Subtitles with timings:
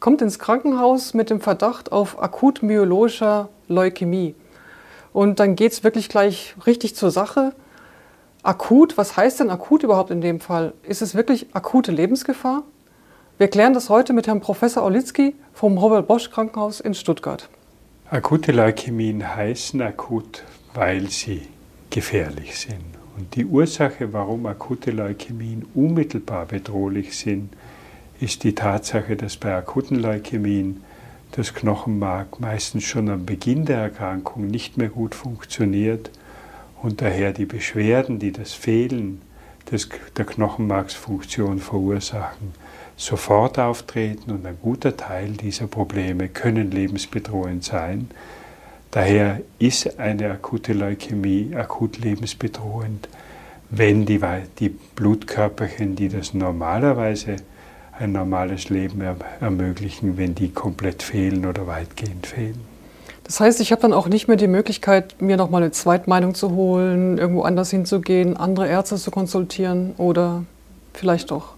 [0.00, 4.34] kommt ins Krankenhaus mit dem Verdacht auf akut myologischer Leukämie.
[5.12, 7.52] Und dann geht es wirklich gleich richtig zur Sache.
[8.42, 10.72] Akut, was heißt denn akut überhaupt in dem Fall?
[10.82, 12.62] Ist es wirklich akute Lebensgefahr?
[13.36, 17.48] Wir klären das heute mit Herrn Professor Olitzky vom Robert Bosch Krankenhaus in Stuttgart.
[18.10, 20.42] Akute Leukämien heißen akut,
[20.74, 21.42] weil sie
[21.90, 22.84] gefährlich sind.
[23.16, 27.50] Und die Ursache, warum akute Leukämien unmittelbar bedrohlich sind,
[28.20, 30.84] ist die Tatsache, dass bei akuten Leukämien
[31.32, 36.10] das Knochenmark meistens schon am Beginn der Erkrankung nicht mehr gut funktioniert
[36.82, 39.22] und daher die Beschwerden, die das Fehlen
[39.70, 42.52] des, der Knochenmarksfunktion verursachen,
[42.96, 48.10] sofort auftreten und ein guter Teil dieser Probleme können lebensbedrohend sein.
[48.90, 53.08] Daher ist eine akute Leukämie akut lebensbedrohend,
[53.70, 54.20] wenn die,
[54.58, 57.36] die Blutkörperchen, die das normalerweise
[58.00, 59.02] ein normales Leben
[59.40, 62.60] ermöglichen, wenn die komplett fehlen oder weitgehend fehlen.
[63.24, 66.50] Das heißt, ich habe dann auch nicht mehr die Möglichkeit, mir nochmal eine Zweitmeinung zu
[66.52, 70.44] holen, irgendwo anders hinzugehen, andere Ärzte zu konsultieren oder
[70.94, 71.54] vielleicht doch?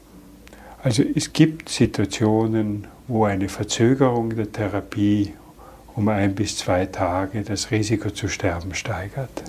[0.83, 5.33] Also es gibt Situationen, wo eine Verzögerung der Therapie
[5.94, 9.42] um ein bis zwei Tage das Risiko zu sterben steigert.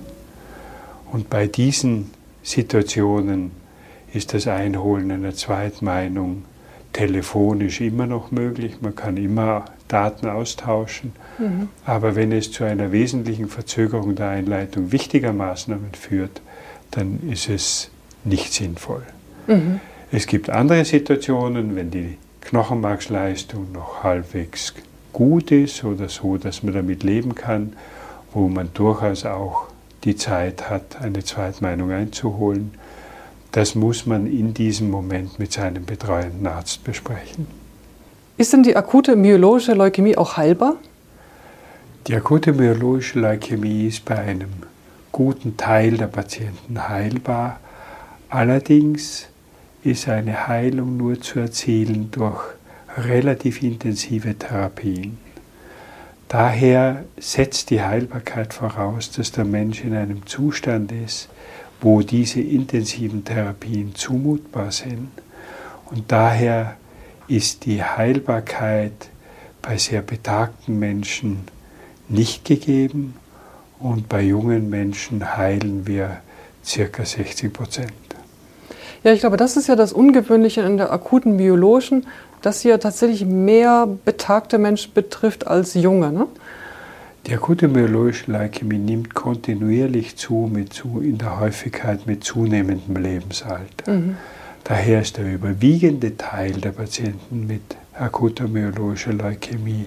[1.12, 2.12] Und bei diesen
[2.44, 3.52] Situationen
[4.14, 6.44] ist das Einholen einer Zweitmeinung
[6.94, 8.77] telefonisch immer noch möglich.
[8.81, 11.11] Man kann immer Daten austauschen.
[11.38, 11.69] Mhm.
[11.86, 16.41] Aber wenn es zu einer wesentlichen Verzögerung der Einleitung wichtiger Maßnahmen führt,
[16.91, 17.89] dann ist es
[18.23, 19.03] nicht sinnvoll.
[19.47, 19.80] Mhm.
[20.11, 24.73] Es gibt andere Situationen, wenn die Knochenmarksleistung noch halbwegs
[25.11, 27.73] gut ist oder so, dass man damit leben kann,
[28.33, 29.67] wo man durchaus auch
[30.03, 32.71] die Zeit hat, eine Zweitmeinung einzuholen.
[33.54, 37.46] Das muss man in diesem Moment mit seinem betreuenden Arzt besprechen.
[38.36, 40.78] Ist denn die akute myologische Leukämie auch heilbar?
[42.08, 44.50] Die akute myologische Leukämie ist bei einem
[45.12, 47.60] guten Teil der Patienten heilbar.
[48.27, 49.27] Allerdings
[49.83, 52.42] ist eine Heilung nur zu erzielen durch
[52.98, 55.20] relativ intensive Therapien.
[56.27, 61.30] Daher setzt die Heilbarkeit voraus, dass der Mensch in einem Zustand ist,
[61.83, 65.10] wo diese intensiven Therapien zumutbar sind.
[65.92, 66.77] Und daher
[67.27, 69.10] ist die Heilbarkeit
[69.61, 71.39] bei sehr betagten Menschen
[72.08, 73.16] nicht gegeben
[73.80, 76.21] und bei jungen Menschen heilen wir
[76.64, 77.92] circa 60 Prozent.
[79.04, 82.08] Ja, ich glaube, das ist ja das Ungewöhnliche in der akuten biologischen,
[82.42, 86.14] dass sie ja tatsächlich mehr betagte Menschen betrifft als junge.
[86.14, 86.27] Ne?
[87.26, 93.92] Die akute myologische Leukämie nimmt kontinuierlich zu, mit zu in der Häufigkeit mit zunehmendem Lebensalter.
[93.92, 94.17] Mhm.
[94.66, 97.62] Daher ist der überwiegende Teil der Patienten mit
[97.94, 99.86] akuter myologischer Leukämie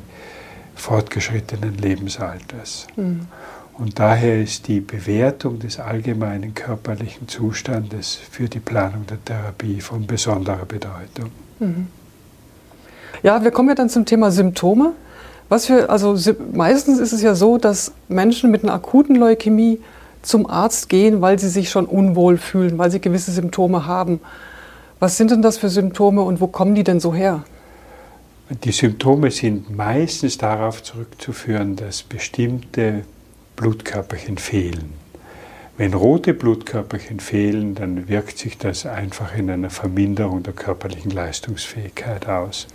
[0.75, 2.87] fortgeschrittenen Lebensalters.
[2.97, 3.27] Mhm.
[3.75, 10.07] Und daher ist die Bewertung des allgemeinen körperlichen Zustandes für die Planung der Therapie von
[10.07, 11.31] besonderer Bedeutung.
[11.59, 11.89] Mhm.
[13.23, 14.93] Ja, wir kommen ja dann zum Thema Symptome.
[15.49, 16.17] Was wir, also
[16.53, 19.79] meistens ist es ja so, dass Menschen mit einer akuten Leukämie
[20.23, 24.21] zum Arzt gehen, weil sie sich schon unwohl fühlen, weil sie gewisse Symptome haben.
[24.99, 27.45] Was sind denn das für Symptome und wo kommen die denn so her?
[28.65, 33.03] Die Symptome sind meistens darauf zurückzuführen, dass bestimmte
[33.57, 34.93] Blutkörperchen fehlen.
[35.77, 42.29] Wenn rote Blutkörperchen fehlen, dann wirkt sich das einfach in einer Verminderung der körperlichen Leistungsfähigkeit
[42.29, 42.67] aus.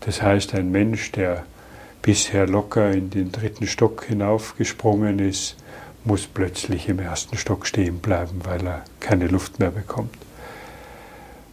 [0.00, 1.44] Das heißt, ein Mensch, der
[2.04, 5.56] bisher locker in den dritten Stock hinaufgesprungen ist,
[6.04, 10.14] muss plötzlich im ersten Stock stehen bleiben, weil er keine Luft mehr bekommt.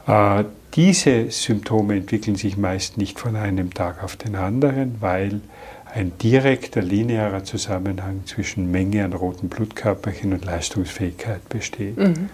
[0.08, 5.40] Äh, diese Symptome entwickeln sich meist nicht von einem Tag auf den anderen, weil
[5.94, 11.98] ein direkter linearer Zusammenhang zwischen Menge an roten Blutkörperchen und Leistungsfähigkeit besteht.
[11.98, 12.30] Mhm.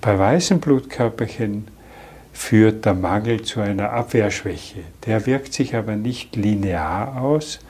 [0.00, 1.68] Bei weißen Blutkörperchen
[2.34, 4.80] führt der Mangel zu einer Abwehrschwäche.
[5.06, 7.60] Der wirkt sich aber nicht linear aus,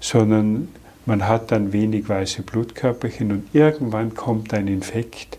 [0.00, 0.68] sondern
[1.04, 5.38] man hat dann wenig weiße Blutkörperchen und irgendwann kommt ein Infekt,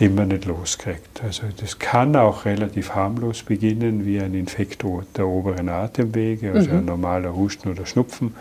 [0.00, 1.22] den man nicht loskriegt.
[1.22, 4.84] Also das kann auch relativ harmlos beginnen, wie ein Infekt
[5.16, 6.78] der oberen Atemwege, also mhm.
[6.78, 8.34] ein normaler Husten oder Schnupfen,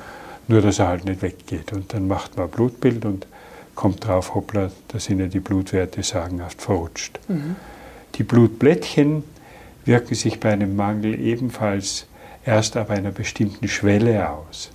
[0.47, 1.73] nur dass er halt nicht weggeht.
[1.73, 3.27] Und dann macht man Blutbild und
[3.75, 7.19] kommt drauf, hoppla, da sind ja die Blutwerte sagenhaft verrutscht.
[7.27, 7.55] Mhm.
[8.15, 9.23] Die Blutblättchen
[9.85, 12.07] wirken sich bei einem Mangel ebenfalls
[12.45, 14.71] erst ab einer bestimmten Schwelle aus.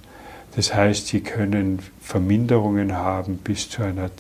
[0.56, 4.10] Das heißt, sie können Verminderungen haben bis zu einer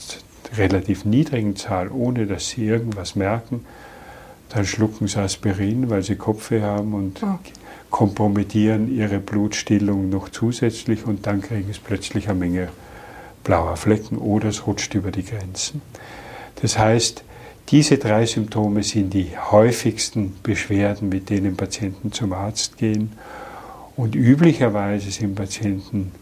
[0.56, 3.64] relativ niedrigen Zahl, ohne dass sie irgendwas merken,
[4.50, 7.38] dann schlucken sie Aspirin, weil sie Kopfweh haben und oh.
[7.90, 12.68] kompromittieren ihre Blutstillung noch zusätzlich und dann kriegen sie plötzlich eine Menge
[13.44, 15.82] blauer Flecken oder es rutscht über die Grenzen.
[16.62, 17.24] Das heißt,
[17.70, 23.12] diese drei Symptome sind die häufigsten Beschwerden, mit denen Patienten zum Arzt gehen.
[23.94, 26.12] Und üblicherweise sind Patienten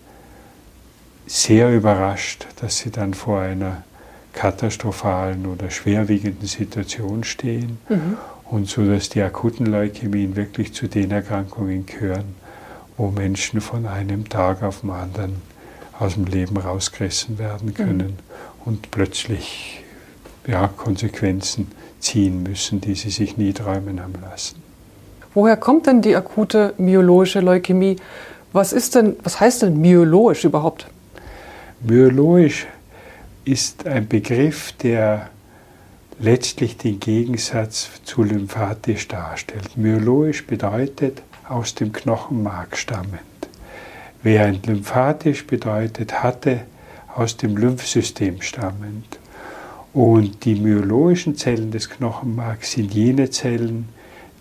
[1.26, 3.84] sehr überrascht, dass sie dann vor einer
[4.32, 8.16] katastrophalen oder schwerwiegenden Situation stehen mhm.
[8.44, 12.34] und so, dass die akuten Leukämien wirklich zu den Erkrankungen gehören,
[12.96, 15.37] wo Menschen von einem Tag auf den anderen
[15.99, 18.62] aus dem Leben rausgerissen werden können mhm.
[18.64, 19.82] und plötzlich
[20.46, 21.69] ja, Konsequenzen
[22.00, 24.62] ziehen müssen, die sie sich nie träumen haben lassen.
[25.34, 27.96] Woher kommt denn die akute myologische Leukämie?
[28.52, 30.87] Was, ist denn, was heißt denn myologisch überhaupt?
[31.82, 32.66] Myologisch
[33.44, 35.28] ist ein Begriff, der
[36.19, 39.76] letztlich den Gegensatz zu lymphatisch darstellt.
[39.76, 43.20] Myologisch bedeutet aus dem Knochenmark stammend,
[44.22, 46.62] während lymphatisch bedeutet hatte
[47.14, 49.19] aus dem Lymphsystem stammend.
[49.96, 53.88] Und die myologischen Zellen des Knochenmarks sind jene Zellen,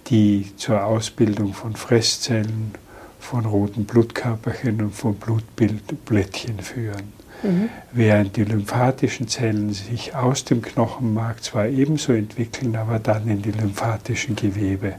[0.08, 2.74] die zur Ausbildung von Fresszellen,
[3.22, 7.14] von roten Blutkörperchen und von Blutblättchen führen.
[7.42, 7.70] Mhm.
[7.94, 13.52] Während die lymphatischen Zellen sich aus dem Knochenmark zwar ebenso entwickeln, aber dann in die
[13.52, 14.96] lymphatischen Gewebe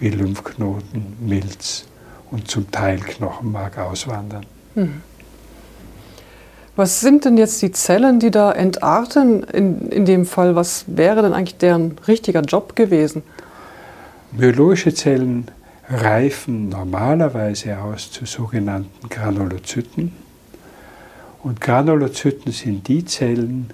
[0.00, 1.84] wie Lymphknoten, Milz
[2.30, 4.46] und zum Teil Knochenmark auswandern.
[4.74, 5.02] Mhm.
[6.78, 10.54] Was sind denn jetzt die Zellen, die da entarten in, in dem Fall?
[10.54, 13.24] Was wäre denn eigentlich deren richtiger Job gewesen?
[14.30, 15.50] Biologische Zellen
[15.90, 20.12] reifen normalerweise aus zu sogenannten Granulozyten.
[21.42, 23.70] Und Granulozyten sind die Zellen,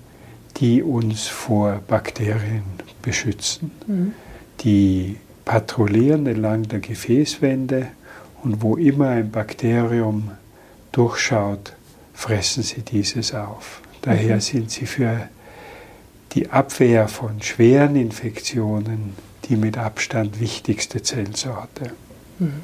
[0.56, 2.62] die uns vor Bakterien
[3.02, 3.70] beschützen.
[3.86, 4.12] Mhm.
[4.60, 7.88] Die patrouillieren entlang der Gefäßwände
[8.42, 10.30] und wo immer ein Bakterium
[10.90, 11.74] durchschaut,
[12.14, 13.82] fressen sie dieses auf.
[14.02, 14.40] Daher mhm.
[14.40, 15.28] sind sie für
[16.32, 19.14] die Abwehr von schweren Infektionen
[19.48, 21.92] die mit Abstand wichtigste Zellsorte.
[22.38, 22.62] Mhm.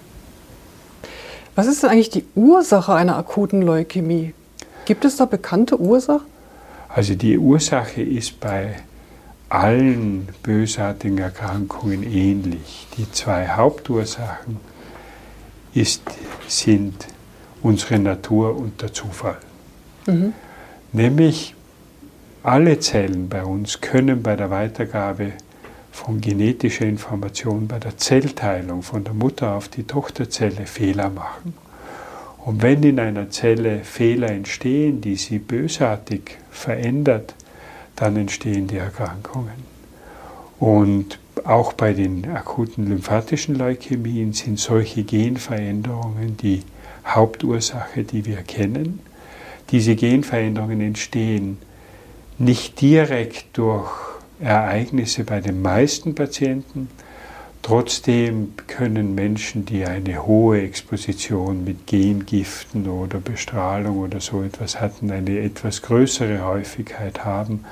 [1.54, 4.32] Was ist denn eigentlich die Ursache einer akuten Leukämie?
[4.84, 6.26] Gibt es da bekannte Ursachen?
[6.88, 8.76] Also die Ursache ist bei
[9.48, 12.86] allen bösartigen Erkrankungen ähnlich.
[12.96, 14.58] Die zwei Hauptursachen
[15.74, 16.02] ist,
[16.48, 16.94] sind
[17.62, 19.38] unsere Natur und der Zufall.
[20.06, 20.32] Mhm.
[20.92, 21.54] Nämlich
[22.42, 25.32] alle Zellen bei uns können bei der Weitergabe
[25.92, 31.54] von genetischer Information bei der Zellteilung von der Mutter auf die Tochterzelle Fehler machen.
[32.38, 37.34] Und wenn in einer Zelle Fehler entstehen, die sie bösartig verändert,
[37.96, 39.68] dann entstehen die Erkrankungen.
[40.58, 46.62] Und auch bei den akuten lymphatischen Leukämien sind solche Genveränderungen die
[47.06, 49.00] Hauptursache, die wir kennen.
[49.70, 51.58] Diese Genveränderungen entstehen
[52.38, 53.90] nicht direkt durch
[54.40, 56.88] Ereignisse bei den meisten Patienten.
[57.62, 65.10] Trotzdem können Menschen, die eine hohe Exposition mit Gengiften oder Bestrahlung oder so etwas hatten,
[65.10, 67.66] eine etwas größere Häufigkeit haben.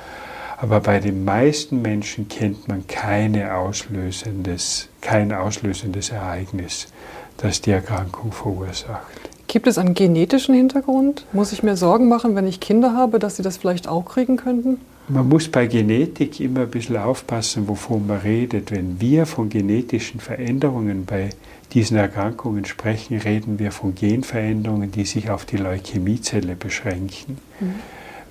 [0.60, 6.88] Aber bei den meisten Menschen kennt man keine auslösendes, kein auslösendes Ereignis,
[7.36, 9.06] das die Erkrankung verursacht.
[9.46, 11.24] Gibt es einen genetischen Hintergrund?
[11.32, 14.36] Muss ich mir Sorgen machen, wenn ich Kinder habe, dass sie das vielleicht auch kriegen
[14.36, 14.80] könnten?
[15.06, 18.72] Man muss bei Genetik immer ein bisschen aufpassen, wovon man redet.
[18.72, 21.30] Wenn wir von genetischen Veränderungen bei
[21.72, 27.38] diesen Erkrankungen sprechen, reden wir von Genveränderungen, die sich auf die Leukämiezelle beschränken.
[27.60, 27.76] Mhm.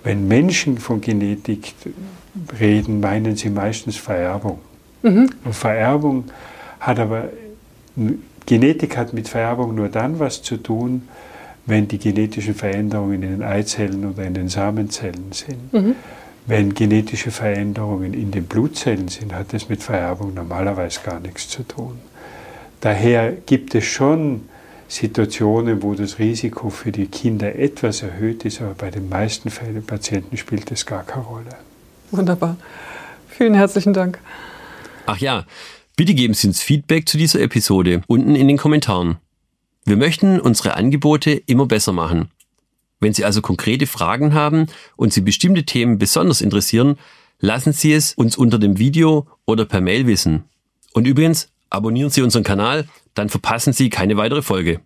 [0.08, 1.74] Wenn Menschen von Genetik
[2.62, 4.60] reden, meinen sie meistens Vererbung.
[5.04, 5.30] Mhm.
[5.44, 6.24] Und Vererbung
[6.80, 7.26] hat aber,
[8.46, 11.10] Genetik hat mit Vererbung nur dann was zu tun,
[11.66, 15.74] wenn die genetischen Veränderungen in den Eizellen oder in den Samenzellen sind.
[15.74, 15.96] Mhm.
[16.46, 21.64] Wenn genetische Veränderungen in den Blutzellen sind, hat das mit Vererbung normalerweise gar nichts zu
[21.64, 22.00] tun.
[22.80, 24.44] Daher gibt es schon
[24.88, 29.86] Situationen, wo das Risiko für die Kinder etwas erhöht ist, aber bei den meisten Fällen
[29.86, 31.50] Patienten spielt das gar keine Rolle.
[32.12, 32.58] Wunderbar.
[33.28, 34.20] Vielen herzlichen Dank.
[35.06, 35.46] Ach ja,
[35.96, 39.18] bitte geben Sie uns Feedback zu dieser Episode unten in den Kommentaren.
[39.86, 42.30] Wir möchten unsere Angebote immer besser machen.
[43.00, 46.98] Wenn Sie also konkrete Fragen haben und Sie bestimmte Themen besonders interessieren,
[47.40, 50.46] lassen Sie es uns unter dem Video oder per Mail wissen.
[50.94, 54.82] Und übrigens, abonnieren Sie unseren Kanal, dann verpassen Sie keine weitere Folge.